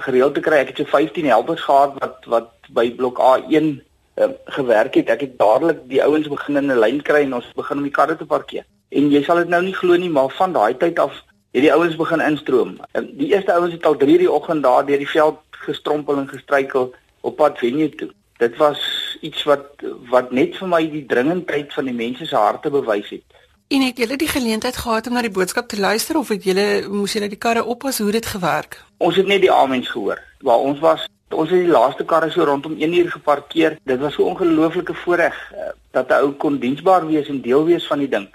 [0.06, 0.60] gereeld te kry.
[0.62, 3.74] Ek het so 15 helpers gehad wat wat by blok A1 uh,
[4.16, 5.10] ehm, gewerk het.
[5.12, 7.96] Ek het dadelik die ouens begin in 'n lyn kry en ons begin om die
[7.98, 8.66] karre te parkeer.
[8.90, 11.14] En jy sal dit nou nie glo nie, maar van daai tyd af
[11.52, 12.76] het die ouens begin instroom.
[12.92, 16.94] Die eerste ouens het al 3:00 die oggend daar deur die veld gestrompel en gestruikel
[17.26, 18.10] op pad venue toe.
[18.38, 18.80] Dit was
[19.20, 23.42] iets wat wat net vir my die dringendheid van die mense se harte bewys het.
[23.74, 26.66] En het julle die geleentheid gehad om na die boodskap te luister of het julle
[26.88, 28.78] moes julle die karre oppas hoe dit gewerk?
[29.02, 30.20] Ons het net die amens gehoor.
[30.46, 33.78] Waar ons was, ons het die laaste karre so rondom 1 uur geparkeer.
[33.90, 37.86] Dit was so ongelooflike voorreg uh, dat 'n ou kon diensbaar wees en deel wees
[37.86, 38.28] van die ding.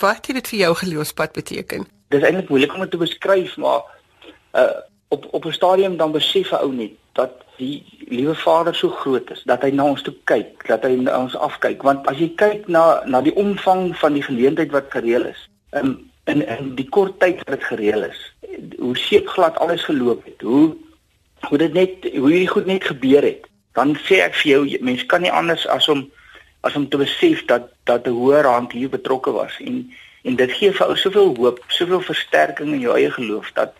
[0.00, 1.86] Wat het dit vir jou geloofspad beteken?
[2.08, 3.82] Dit is eintlik moeilik om dit te beskryf, maar
[4.52, 4.76] uh
[5.08, 9.30] op op 'n stadium dan besef 'n ou net dat die liewe Vader so groot
[9.32, 12.28] is dat hy na ons toe kyk, dat hy na ons afkyk, want as jy
[12.40, 16.88] kyk na na die omvang van die geleentheid wat gereël is, in in in die
[16.96, 18.20] kort tyd wat dit gereël is,
[18.78, 20.74] hoe seepglad alles geloop het, hoe
[21.48, 23.46] hoe dit net hoe hierdie goed net gebeur het,
[23.78, 26.06] dan sê ek vir jou mense kan nie anders as om
[26.66, 29.54] as om te besef dat dat 'n hoër hand hier betrokke was.
[29.60, 29.86] En
[30.24, 33.74] en dit gee vir ou soveel hoop, soveel versterking in jou eie geloof dat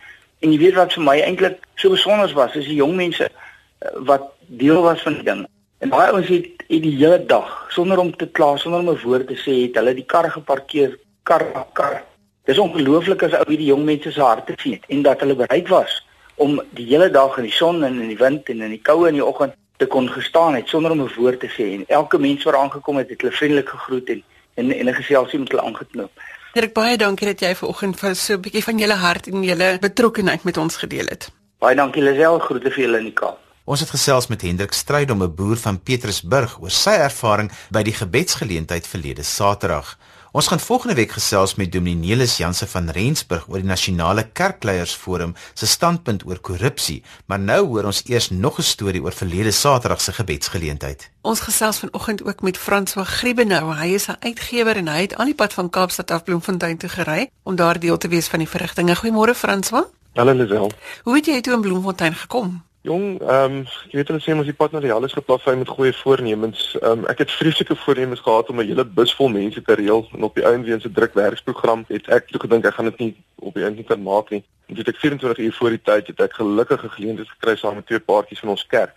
[0.46, 3.94] en jy weet wat vir my eintlik so besonder was, is die jong mense eh,
[4.08, 5.42] wat deel was van die ding.
[5.82, 9.02] En baie ouens het, het die hele dag sonder om te kla, sonder om 'n
[9.02, 12.02] woord te sê, het hulle die karre geparkeer, kar na kar.
[12.46, 16.06] Dis ongelooflik as ou hierdie jong mense se harte sien en dat hulle bereid was
[16.36, 19.08] om die hele dag in die son en in die wind en in die koue
[19.08, 22.18] in die oggend te kon gestaan het sonder om 'n woord te sê en elke
[22.18, 24.22] mens wat aangekom het, het hulle vriendelik gegroet en
[24.54, 26.10] en en 'n geselsie met hulle aangeknoop.
[26.56, 29.66] Dirk baie dankie dat jy vanoggend vir so 'n bietjie van julle hart en julle
[29.78, 31.28] betrokkeheid met ons gedeel het.
[31.60, 33.36] Baie dankie Lisel, groete vir julle in die Kaap.
[33.66, 37.92] Ons het gesels met Hendrik Strydom, 'n boer van Petrusburg, oor sy ervaring by die
[37.92, 39.98] gebedsgeleentheid verlede Saterdag.
[40.36, 45.30] Ons gaan volgende week gesels met Dominee Nelis Janse van Rensburg oor die nasionale kerkleiersforum
[45.54, 50.00] se standpunt oor korrupsie, maar nou hoor ons eers nog 'n storie oor verlede Saterdag
[50.00, 51.10] se gebedsgeleentheid.
[51.20, 53.74] Ons gesels vanoggend ook met François Griebenau.
[53.74, 56.88] Hy is 'n uitgewer en hy het al die pad van Kaapstad af Bloemfontein toe
[56.88, 58.96] gery om daar deel te wees van die verrigtinge.
[58.96, 59.84] Goeiemôre François.
[60.14, 60.70] Hallo Lisel.
[61.02, 62.65] Hoe het jy toe in Bloemfontein gekom?
[62.86, 63.54] Jong, ehm um,
[63.90, 66.60] jy weet hulle sê ons die pad na die hel is geplaveid met goeie voornemens.
[66.78, 70.06] Ehm um, ek het vreeslike voornemens gehad om 'n hele bus vol mense te reël
[70.14, 72.98] en op die einde weens 'n druk werksprogram het ek toe gedink ek gaan dit
[72.98, 73.12] nie
[73.48, 74.44] op die einde kan maak nie.
[74.66, 78.00] Dit ek 24 uur voor die tyd het ek gelukkige geleenthede gekry saam met twee
[78.00, 78.94] paartjies van ons kerk.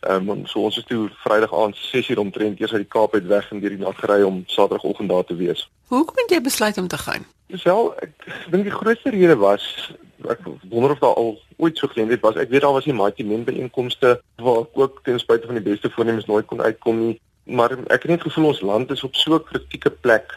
[0.00, 3.26] Ehm um, so ons is toe Vrydag aand 6:00 omtrent eers uit die Kaap uit
[3.26, 5.68] weg en deur die nag gery om Saterdagoggend daar te wees.
[5.88, 7.26] Hoekom het jy besluit om te gaan?
[7.46, 8.12] Wel, ek
[8.50, 9.92] dink die grootste rede was
[10.28, 12.36] ek wonder of daar al ooit so geleentheid was.
[12.36, 15.64] Ek weet daar was nie Mighty Men byeenkomste waar ek ook ten spyte van die
[15.64, 19.14] beste voornemens nooit kon uitkom nie, maar ek het net gevoel ons land is op
[19.14, 20.34] so 'n kritieke plek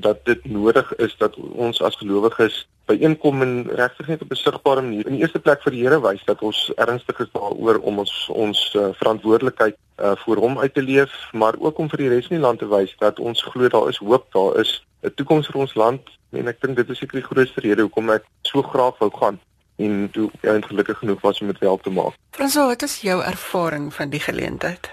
[0.00, 4.82] dat dit nodig is dat ons as gelowiges byeenkom en regtig net op 'n sigbare
[4.82, 7.98] manier in die eerste plek vir die Here wys dat ons ernstig is daaroor om
[7.98, 12.08] ons ons uh, verantwoordelikheid uh, voor hom uit te leef, maar ook om vir die
[12.08, 15.14] res van die land te wys dat ons glo daar is hoop, daar is 'n
[15.14, 16.00] toekoms vir ons land.
[16.32, 19.38] En ek dink dit is seker die grootste rede hoekom ek so graag wou gaan
[19.76, 22.16] en toe eintlik gelukkig was om dit wel te maak.
[22.30, 24.90] Franso, wat is jou ervaring van die geleentheid?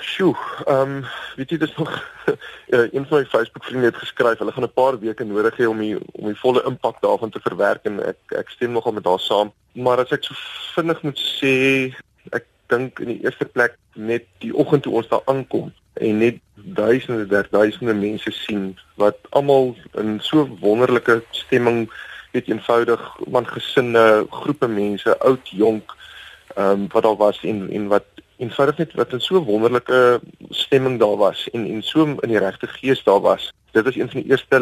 [0.00, 1.04] Sjoe, ehm um,
[1.36, 1.90] weet jy dis nog
[2.26, 2.34] uh,
[2.94, 5.78] een van my Facebook vriende het geskryf, hulle gaan 'n paar weke nodig hê om
[5.78, 9.20] die om die volle impak daarvan te verwerk en ek ek stem nogal met haar
[9.20, 9.52] saam.
[9.72, 10.34] Maar as ek so
[10.74, 11.54] vinnig moet sê,
[12.30, 16.40] ek dink in die eerste plek net die oggend toe ons daar aankom en net
[16.54, 21.90] duisende duisende mense sien wat almal in so wonderlike stemming
[22.32, 25.96] weet eenvoudig man gesinne groepe mense oud jonk
[26.54, 28.04] ehm um, wat daar was en en wat
[28.38, 32.38] en verder net wat 'n so wonderlike stemming daar was en en so in die
[32.38, 33.52] regte gees daar was.
[33.70, 34.60] Dit was een van die eerste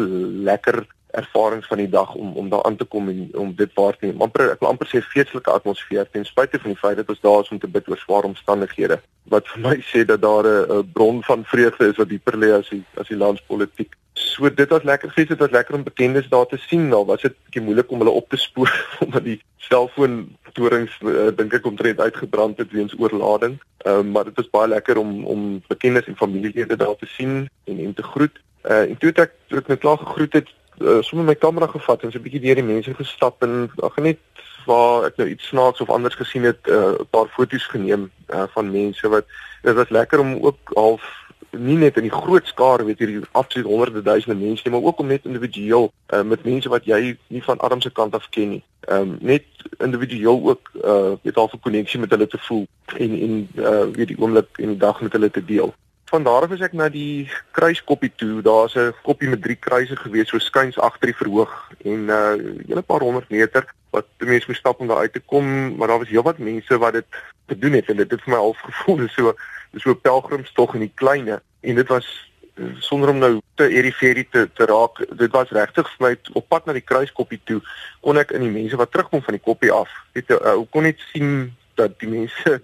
[0.49, 3.97] lekker ervarings van die dag om om daar aan te kom en om dit waar
[3.97, 4.21] te neem.
[4.21, 7.41] Amper ek wil amper sê feestelike atmosfeer ten spyte van die feit dat ons daar
[7.45, 8.99] is om te bid oor swaar omstandighede.
[9.33, 12.69] Wat vir my sê dat daar 'n bron van vreugde is wat dieper lê as
[12.69, 13.95] die as die landspolitiek.
[14.13, 16.87] So dit was lekker fees, dit was lekker om bekendes daar te sien.
[16.87, 18.71] Nou was dit bietjie moeilik om hulle op te spoor
[19.05, 23.59] omdat die selfoon torings uh, dink ek omtrent uitgebrand het weens oorlading.
[23.77, 27.49] Ehm uh, maar dit was baie lekker om om bekendes en familielede daar te sien
[27.65, 28.41] en en te groet.
[28.63, 32.03] Uh en toe ek toe ek net klaar gegroet het, uh, sommer my kamera gevat
[32.03, 34.19] en so 'n bietjie deur die mense gestap en ag net
[34.65, 38.43] waar ek nou iets snaaks of anders gesien het, 'n uh, paar foto's geneem uh,
[38.53, 39.25] van mense wat
[39.61, 43.67] dit was lekker om ook half nie net in die groot skare weet hierdie absoluut
[43.67, 47.43] honderde duisende mense nie, maar ook om net individueel uh, met mense wat jy nie
[47.43, 48.63] van Adam se kant af ken nie.
[48.87, 49.43] Ehm um, net
[49.77, 54.07] individueel ook uh weet al 'n koneksie met hulle te voel en en uh weet
[54.07, 55.73] die oomblik en die dag met hulle te deel.
[56.11, 58.41] Van daar af is ek na die kruiskoppie toe.
[58.43, 62.35] Daar's 'n koppie met drie kruise gewees so skuins agter die verhoog en uh
[62.67, 63.63] hele paar honderd meter
[63.95, 66.77] wat die mense moes stap om daar uit te kom, maar daar was heelwat mense
[66.77, 67.05] wat dit
[67.47, 69.33] gedoen het en dit het vir my al gevoel so
[69.77, 72.07] so 'n pelgrimstog in die kleine en dit was
[72.55, 76.47] eh, sonder om nou te eriferie te te raak dit was regtig vir my op
[76.47, 77.61] pad na die kruiskoppie toe
[78.01, 80.83] kon ek in die mense wat terugkom van die koppie af weet jy uh, kon
[80.83, 82.61] net sien dat die mense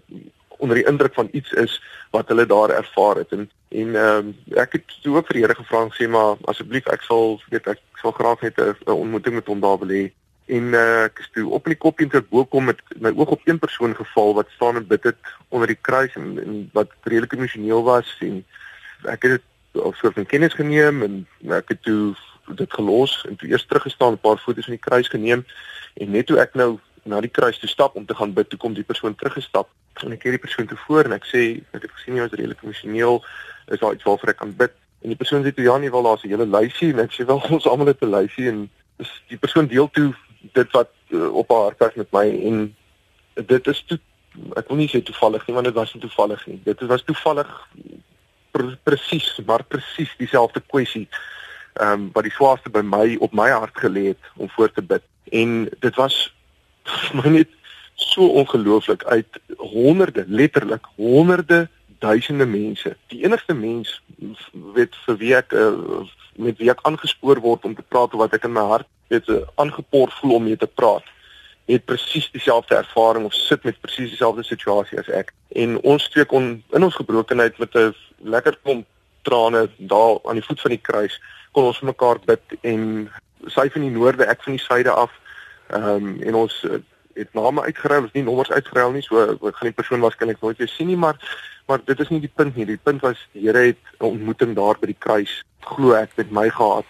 [0.57, 3.31] onder die indruk van iets is wat hulle daar ervaar het.
[3.31, 6.87] En en um, ek het toe ook vir die Here gevra en sê maar asseblief
[6.87, 10.05] ek sal weet ek sal graag net 'n ontmoeting met hom daar wil hê.
[10.47, 13.35] En uh, ek is toe op in die kopie toe bo kom met my oog
[13.35, 16.91] op een persoon geval wat staan en bid het onder die kruis en, en wat
[17.03, 18.45] redelik emosioneel was en
[19.03, 22.15] ek het dit op so 'n kennis geneem en ek het toe
[22.55, 25.45] dit gelos en toe eers teruggestaan 'n paar foto's van die kruis geneem
[25.93, 28.59] en net toe ek nou na die kruis toe stap om te gaan bid toe
[28.59, 29.69] kom die persoon teruggestap
[30.03, 31.43] en ek keer die persoon toe voor en ek sê
[31.73, 33.23] ek het gesien jy was redelik emosioneel.
[33.73, 34.75] Is daar iets waarvoor ek kan bid?
[35.01, 36.93] En die persoon sê toe ja nee wel daar's 'n hele lysie.
[36.93, 40.13] En ek sê wel ons almal het 'n lysie en dis die persoon deel toe
[40.53, 42.75] dit wat uh, op haar hart was met my en
[43.33, 43.99] dit is toe
[44.55, 46.59] ek wil nie sê toevallig nie want dit was nie toevallig nie.
[46.63, 47.49] Dit was toevallig
[48.51, 51.07] pr presies maar presies dieselfde kwessie
[51.77, 54.81] ehm um, wat die swaarste by my op my hart gelê het om voor te
[54.81, 55.03] bid.
[55.31, 56.36] En dit was
[57.17, 57.49] my net
[57.97, 61.67] so ongelooflik uit honderde letterlik honderde
[61.99, 62.95] duisende mense.
[63.07, 64.01] Die enigste mens
[64.73, 66.05] weet vir wie ek uh,
[66.37, 69.29] met wie ek aangespoor word om te praat oor wat ek in my hart weet
[69.31, 71.05] eh, aangepor voel om mee te praat
[71.67, 75.33] het presies dieselfde ervaring of sit met presies dieselfde situasie as ek.
[75.59, 78.85] En ons twee kon in ons gebrokenheid met 'n lekker klomp
[79.23, 81.19] trane daar aan die voet van die kruis
[81.51, 83.09] kon ons vir mekaar bid en
[83.47, 85.11] sy van die noorde ek van die suide af
[85.67, 86.79] ehm um, en ons eh,
[87.17, 90.57] het name uitgeruil ons nie nommers uitgeruil nie so ek gaan die persoon waarskynlik nooit
[90.57, 91.17] weer sien nie maar
[91.67, 92.65] maar dit is nie die punt nie.
[92.65, 96.31] Die punt was die Here het 'n ontmoeting daar by die kruis glo ek met
[96.31, 96.85] my gehad.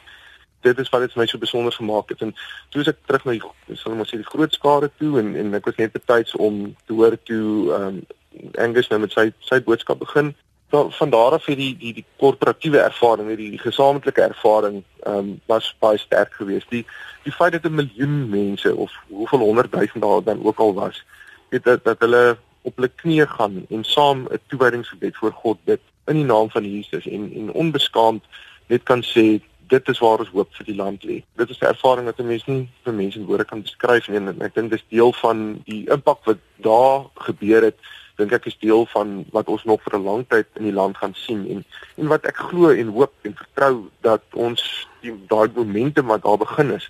[0.61, 2.21] Dit is wat dit vir my so besonder gemaak het.
[2.21, 2.35] En
[2.69, 3.33] toe as ek terug na
[3.75, 6.93] sal ons sê die groot skare toe en en ek was net betyds om te
[6.93, 8.05] hoor toe ehm um,
[8.57, 10.35] Angus nou met sy sy boodskap begin
[10.69, 15.17] van van daar af het die die die korporatiewe ervaring die, die gesamentlike ervaring ehm
[15.17, 16.85] um, was baie sterk geweest die
[17.23, 21.03] die feit dat 'n miljoen mense of hoeveel honderd duisend daar dan ook al was
[21.49, 25.81] weet dat dat hulle op hulle knieë gaan en saam 'n toewydingsgebed voor God bid
[26.05, 28.23] in die naam van Jesus en en onbeskaamd
[28.67, 31.23] net kan sê dit is waar ons hoop vir die land lê.
[31.35, 34.17] Dit is 'n ervaring wat 'n mens nie vir mense in woorde kan beskryf nie
[34.17, 37.77] en ek dink dis deel van die impak wat daar gebeur het
[38.17, 40.97] dink ek is deel van wat ons nog vir 'n lang tyd in die land
[40.97, 41.65] gaan sien en
[41.97, 46.37] en wat ek glo en hoop en vertrou dat ons die daai momentum wat daar
[46.37, 46.89] begin is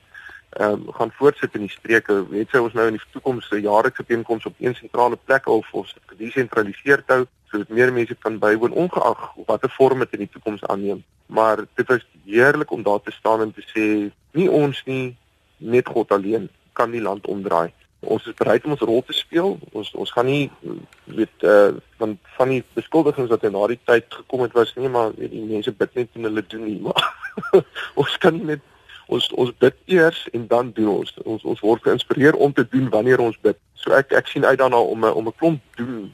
[0.57, 2.25] ehm um, gaan voortsit in die streke.
[2.29, 5.73] Net sou ons nou in die toekoms 'n jaarlikse bijeenkoms op een sentrale plek of
[5.73, 10.63] ons gedesentraliseer hou sodat meer mense kan bywoon ongeag watter vorm dit in die toekoms
[10.63, 11.03] aanneem.
[11.25, 15.15] Maar dit was heerlik om daar te staan en te sê nie ons nie
[15.57, 19.57] net God alleen kan die land omdraai ons is bereid om ons rol te speel.
[19.71, 20.51] Ons ons gaan nie
[21.05, 24.89] weet eh uh, van van die beskuldigings wat in daardie tyd gekom het was nie
[24.89, 27.07] maar weet die mense bid net en hulle doen nie maar
[28.01, 28.61] ons kan net
[29.07, 32.89] ons ons bid eers en dan doen ons ons ons word geïnspireer om te doen
[32.89, 33.57] wanneer ons bid.
[33.73, 36.13] So ek ek sien uit daarna om om 'n klomp doen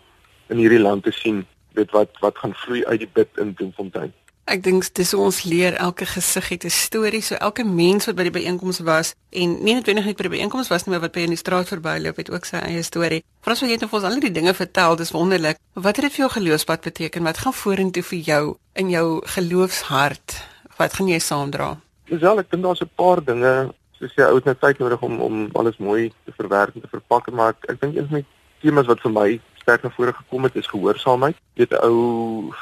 [0.50, 4.13] in hierdie land te sien weet wat wat gaan vloei uit die bid in Bloemfontein.
[4.44, 7.22] Ek dink dis ons leer elke gesig het 'n storie.
[7.22, 10.68] So elke mens wat by die byeenkoms was en nie net weniglik by die byeenkoms
[10.68, 13.24] was nie, maar wat by in die straat verbyloop het ook sy eie storie.
[13.42, 15.58] Vras wat jy het ons al die dinge vertel, dis wonderlik.
[15.74, 17.24] Wat het dit vir jou geloofspad beteken?
[17.24, 20.44] Wat gaan vorentoe vir jou in jou geloofshart?
[20.78, 21.80] Wat gaan jy saamdra?
[22.06, 25.22] Wel, ek dink daar's 'n paar dinge soos jy ou het net tyd nodig om
[25.22, 28.26] om alles mooi te verwerk en te verpak, maar ek, ek dink een van die
[28.62, 31.38] temas wat vir my sterk na vore gekom het is gehoorsaamheid.
[31.58, 32.54] 'n ou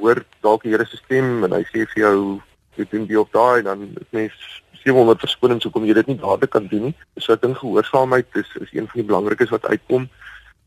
[0.00, 2.40] hoor dalk die Here se stem en hy sê vir jou
[2.76, 4.36] jy doen die op daai dan is mens
[4.84, 6.94] 700 verskonings hoekom jy dit nie dadelik kan doen nie.
[7.18, 10.08] So ek dink gehoorsaamheid is is een van die belangrikes wat uitkom.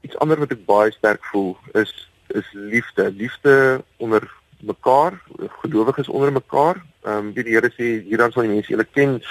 [0.02, 1.94] Iets ander wat ek baie sterk voel is
[2.28, 3.12] is liefde.
[3.12, 4.26] Liefde onder
[4.60, 5.22] mekaar,
[5.62, 6.84] gelowiges onder mekaar.
[7.06, 9.22] Ehm um, die Here sê hier dan sal die mense julle ken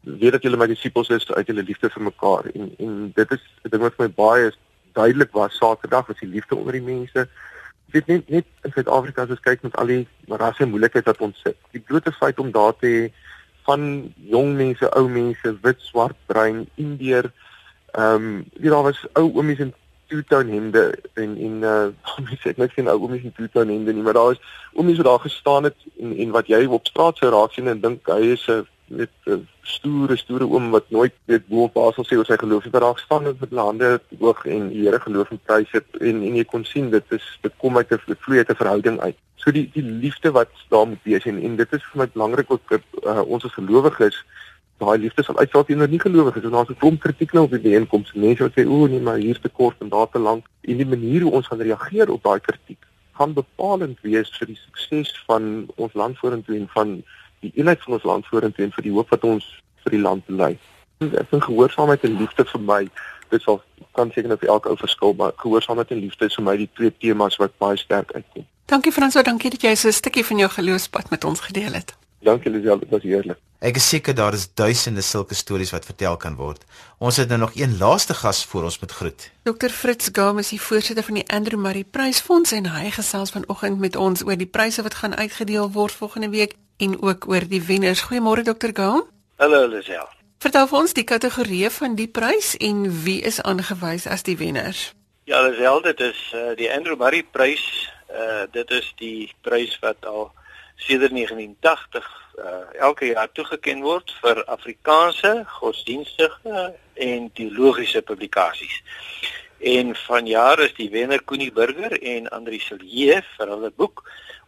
[0.00, 3.42] weet dat julle my disippels is uit julle liefde vir mekaar en en dit is
[3.64, 4.50] 'n ding wat vir my baie
[4.92, 7.26] duidelik was Saterdag was die liefde onder die mense.
[7.90, 11.20] Ek weet net net in Suid-Afrika as ons kyk met al die rasse moeilikheid wat
[11.20, 11.58] ons sit.
[11.74, 13.02] Die blote feit om daar te hê
[13.68, 17.30] van jong mense, ou mense, wit, swart, bruin, indeer,
[17.92, 19.74] ehm um, weet daar was ou oomies in
[20.10, 24.02] two-tone hemde en en uh mense ek net sien ou oomies in two-tone hemde nie,
[24.06, 24.42] maar daar is
[24.74, 27.82] oomies wat daar gestaan het en en wat jy op straat sou raak sien en
[27.82, 32.16] dink hy is 'n 'n stoere stoere oom wat nooit weet hoe op Basel sê
[32.18, 35.40] oor sy geloof het raak staan met met hande hoog en die Here geloof en
[35.46, 38.60] prys het en en jy kon sien dit is dit kom uit 'n vloei 'n
[38.62, 39.16] verhouding uit.
[39.36, 42.50] So die die liefde wat daar moet wees en en dit is vir my belangrik
[42.50, 44.24] ook dat uh, ons as gelowiges
[44.78, 46.42] daai liefde sal uitval teenoor nie gelowiges.
[46.42, 48.18] En daar's 'n klomp kritiek nou op die bijeenkomste.
[48.18, 50.46] Mense wat sê o nee, maar hier te kort en daar te lank.
[50.60, 52.82] En die manier hoe ons gaan reageer op daai kritiek
[53.20, 57.02] gaan bepalend wees vir die sukses van ons land vorentoe en van
[57.40, 59.46] die eenheid van ons land vorentoe en vir die hoop wat ons
[59.84, 60.56] vir die land lei.
[61.00, 62.80] Ek dink gehoorsaamheid en liefde vir my,
[63.30, 63.62] dit sal
[63.96, 66.68] kan seker net vir elke ou verskil, maar gehoorsaamheid en liefde is vir my die
[66.76, 68.44] twee temas wat baie sterk uitkom.
[68.70, 71.96] Dankie Franso, dankie dat jy so 'n stukkie van jou geloofspad met ons gedeel het.
[72.20, 73.38] Dankie Lisel, dit was heerlik.
[73.60, 76.64] Ek is seker daar is duisende sulke stories wat vertel kan word.
[76.98, 79.30] Ons het nou nog een laaste gas voor ons met groet.
[79.44, 83.96] Dr Fritz Gomez, die voorsitter van die Andrew Murray Prysfonds en hy gesels vanoggend met
[83.96, 88.04] ons oor die pryse wat gaan uitgedeel word volgende week en ook oor die wenners.
[88.08, 88.72] Goeiemôre Dr.
[88.72, 89.04] Gaum.
[89.36, 90.08] Hallo Lisel.
[90.40, 94.90] Vertel vir ons die kategorieë van die prys en wie is aangewys as die wenners.
[95.24, 97.64] Ja, Lisel, dit is uh, die Andrew Murray Prys.
[98.10, 100.32] Uh dit is die prys wat al
[100.86, 102.08] sedert 1980
[102.40, 108.76] uh elke jaar toegekend word vir Afrikaanse godsdienstige en teologiese publikasies.
[109.60, 114.00] En vanjaar is die wenner Koenie Burger en Andri Silje vir hulle boek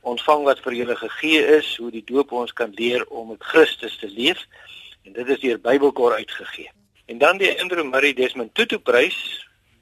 [0.08, 3.98] ontvang wat vir julle gegee is hoe die doop ons kan leer om met Christus
[4.00, 4.40] te leef
[5.04, 6.70] en dit is deur Bybelkor uitgegee.
[7.06, 9.18] En dan die Andrew Murray Desmond Tutu prys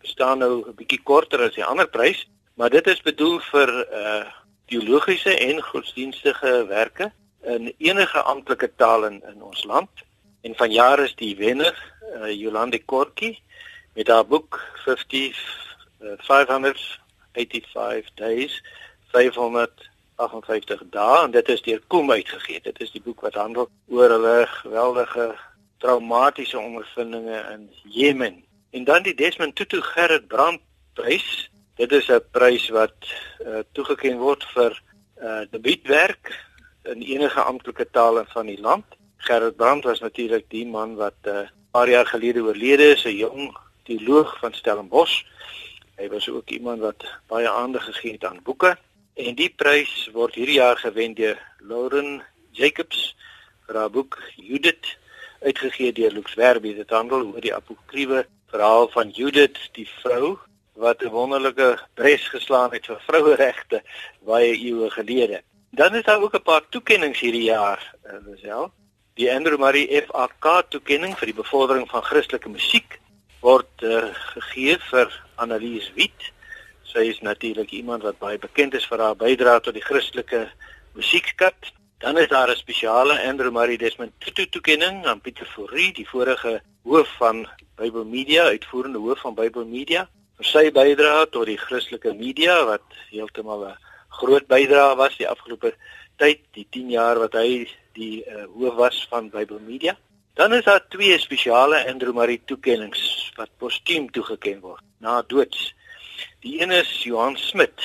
[0.02, 4.24] staan nou 'n bietjie korter as die ander prys, maar dit is bedoel vir uh
[4.70, 7.10] teologiese en godsdienstige werke
[7.42, 9.90] in enige amptelike taal in, in ons land.
[10.46, 11.74] En vanjaar is die wenner
[12.14, 13.38] uh Jolande Kortjie
[13.94, 15.38] met haar boek 50
[16.00, 18.62] uh, 585 days
[19.12, 22.60] 500 58 dae en dit is deur Kom uitgegee.
[22.62, 25.34] Dit is die boek wat handel oor hulle geweldige
[25.80, 28.44] traumatiese ondervindinge in Jemen.
[28.70, 30.60] En dan die Desmond Tutu Gerrit Brand
[30.94, 31.50] prys.
[31.80, 32.98] Dit is 'n prys wat
[33.40, 34.72] uh, toegekend word vir
[35.22, 36.28] uh, debuutwerk
[36.84, 38.84] in enige amptelike taal van die land.
[39.16, 43.16] Gerrit Brand was natuurlik die man wat 'n uh, paar jaar gelede oorlede is, 'n
[43.16, 43.56] jong
[43.88, 45.24] teoloog van Stellenbosch.
[45.96, 48.76] Hy was ook iemand wat baie aandag gegee het aan boeke.
[49.14, 53.16] En die prys word hierdie jaar gewen deur Lauren Jacobs
[53.66, 54.98] vir haar boek Judith
[55.40, 56.74] uitgegee deur Lux Verbi.
[56.74, 60.38] Dit handel oor die apokriewe verhaal van Judith, die vrou
[60.80, 63.82] wat 'n wonderlike bres geslaan het vir vroueregte
[64.24, 65.42] baie eeue gelede.
[65.70, 67.94] Dan is daar ook 'n paar toekenninge hierdie jaar,
[68.26, 68.64] Lisel.
[68.64, 68.70] Uh,
[69.14, 72.98] die Andrew Murray FAK toekenning vir die bevordering van Christelike musiek
[73.40, 76.32] word uh, gegee vir Annelies Wit.
[76.82, 80.48] Sy is natuurlik iemand wat baie bekend is vir haar bydrae tot die Christelike
[80.92, 81.72] musiekskat.
[81.98, 86.62] Dan is daar 'n spesiale Andrew Murray Desmond Tutu toekenning aan Pieter Fourie, die vorige
[86.82, 90.08] hoof van Bible Media, uitvoerende hoof van Bible Media,
[90.40, 93.76] vir sy bydrae tot die Christelike media wat heeltemal 'n
[94.20, 95.74] groot bydrae was die afgelope
[96.16, 99.96] tyd, die 10 jaar wat hy die uh, hoof was van Bible Media.
[100.34, 105.74] Dan is daar twee spesiale Andrew Murray toekennings wat postuum toegekend word na doods.
[106.40, 107.76] Die een is Johan Smit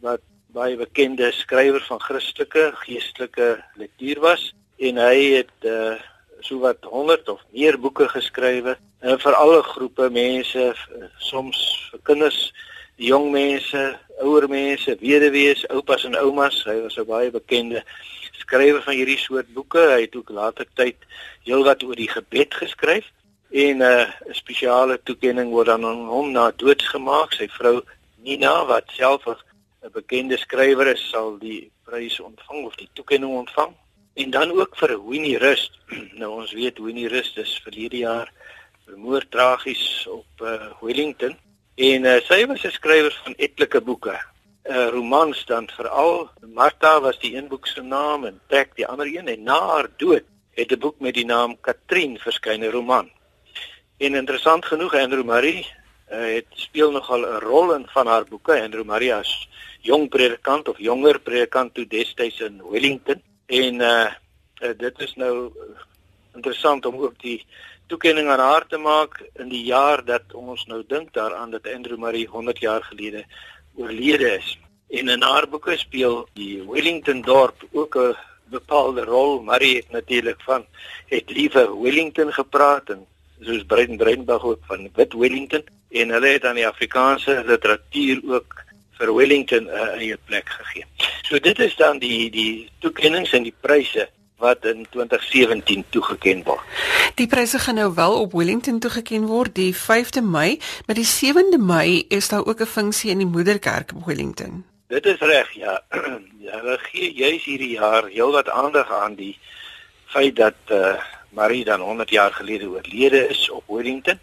[0.00, 0.22] wat
[0.54, 5.98] baie bekende skrywer van Christelike geestelike lektuur was en hy het uh
[6.44, 10.64] so wat 100 of meer boeke geskrywe en vir alle groepe mense
[11.18, 12.40] soms vir kinders,
[13.00, 13.82] jong mense,
[14.22, 16.62] ouer mense, weduwees, oupas en oumas.
[16.68, 17.82] Hy was 'n baie bekende
[18.44, 19.80] skrywer van hierdie soort boeke.
[19.80, 20.96] Hy het ook later tyd
[21.44, 23.10] heelwat oor die gebed geskryf
[23.50, 27.32] en uh, 'n uh, spesiale toekenning word aan hom na dood gemaak.
[27.32, 27.82] Sy vrou
[28.22, 33.74] Nina wat self 'n bekende skrywer is, sal die prys ontvang of die toekenning ontvang.
[34.14, 35.72] En dan ook vir Winnie Rust.
[36.20, 38.30] nou ons weet Winnie Rust is verlede jaar
[38.86, 41.34] vermoor tragies op uh, Wellington
[41.74, 44.14] en uh, sy was 'n skrywer van etlike boeke.
[44.14, 48.86] 'n uh, Romans dan veral Martha was die een boek se naam en Trek die
[48.86, 50.22] ander een en na haar dood
[50.54, 53.10] het 'n boek met die naam Katrien verskyn 'n roman.
[53.98, 55.66] En interessant genoeg Andrew Murray
[56.12, 59.48] uh, het speel nogal 'n rol in van haar boeke Andrew Murray as
[59.80, 64.12] jong predikant of jonger predikant toe destyds in Wellington en uh,
[64.62, 65.52] uh dit is nou
[66.34, 67.46] interessant om ook die
[67.86, 71.98] toekenning aan haar te maak in die jaar dat ons nou dink daaraan dat Andrew
[71.98, 73.24] Murray 100 jaar gelede
[73.74, 74.58] oorlede is.
[74.88, 79.42] En in haar boeke speel die Wellington dorp ook 'n bepaalde rol.
[79.42, 80.66] Murray het natuurlik van
[81.06, 83.06] het liewe Wellington gepraat en
[83.40, 88.63] soos Breiten Breinbach ook van Wit Wellington en hulle het aan die Afrikaanse literatuur ook
[88.98, 90.84] vir Wellington 'n uh, eie plek gegee.
[91.22, 96.62] So dit is dan die die toekennings en die pryse wat in 2017 toegeken word.
[97.14, 101.58] Die pryse gaan nou wel op Wellington toegeken word die 5de Mei, maar die 7de
[101.58, 104.64] Mei is daar ook 'n funksie in die Moederkerk op Wellington.
[104.88, 105.82] Dit is reg, ja.
[106.46, 106.60] ja.
[106.60, 109.38] Hulle gee juis hierdie jaar heelwat aandag aan die
[110.06, 110.94] feit dat eh uh,
[111.34, 114.18] Marie dan 100 jaar gelede oorlede is op Wellington.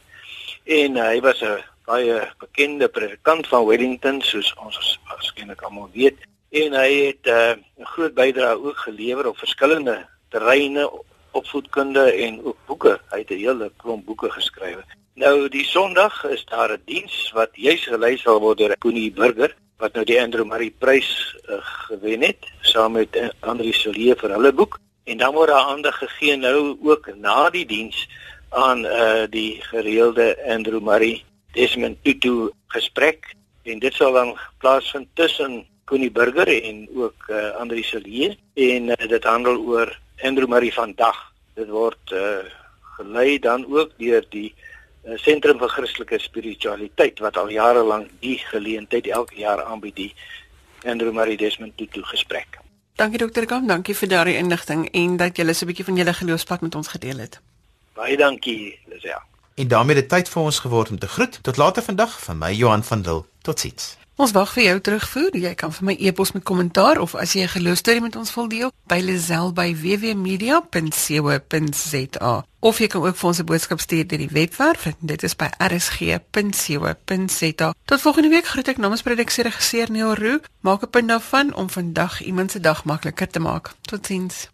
[0.64, 6.18] En uh, hy was 'n baie bekende predikant van Wellington soos ons waarskynlik almal weet
[6.50, 10.90] en hy het uh, 'n groot bydrae ook gelewer op verskillende terreine
[11.32, 14.80] opvoedkunde en ook boeke hy het 'n hele klomp boeke geskryf
[15.14, 19.56] nou die sonderdag is daar 'n diens wat juis gelei sal word deur Koenie Burger
[19.82, 21.10] wat nou die Andrew Murray prys
[21.50, 21.58] uh,
[21.88, 24.78] gewen het saam met uh, Andri Solie vir hulle boek.
[25.10, 28.06] En dan word daar aandag gegee nou ook na die diens
[28.50, 31.24] aan uh, die gereelde Andrew Murray
[31.54, 34.34] Desmond Tutu gesprek en dit sal dan
[34.64, 40.48] plaasvind tussen Connie Burger en ook uh, Andri Celie en uh, dit handel oor Andrew
[40.48, 41.18] Murray vandag.
[41.54, 42.46] Dit word uh,
[42.98, 44.54] gelei dan ook deur die
[45.18, 50.12] sentrum vir Christelike spiritualiteit wat al jare lank die geleentheid elke jaar aanbied die
[50.86, 52.62] Andrew Murray Desmond Tutu gesprek.
[52.96, 56.62] Dankie dokter Kam, dankie vir daardie inligting en dat jy 'n bietjie van julle geloofspad
[56.62, 57.42] met ons gedeel het.
[57.96, 59.31] Baie dankie, Lisel.
[59.56, 61.40] En daarmee het tyd vir ons geword om te groet.
[61.42, 63.26] Tot later vandag van my Johan van Dil.
[63.42, 63.98] Totsiens.
[64.22, 65.34] Ons wag vir jou terugvoer.
[65.40, 68.48] Jy kan vir my e-pos met kommentaar of as jy 'n geloostorie met ons wil
[68.48, 72.46] deel, by Lazel by www.media.co.za.
[72.60, 74.88] Of jy kan ook vir ons 'n boodskap stuur deur die webwerf.
[75.00, 77.74] Dit is by rsg.co.za.
[77.86, 80.40] Tot volgende week groet ek namens produksieregisseur Neil Roo.
[80.60, 83.72] Maak 'n punt daarvan om vandag iemand se dag makliker te maak.
[83.82, 84.50] Totsiens.